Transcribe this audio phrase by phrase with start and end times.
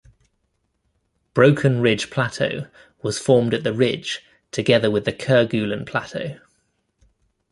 [1.35, 2.65] Broken Ridge Plateau
[3.03, 6.39] was formed at the ridge together with the Kerguelen Plateau.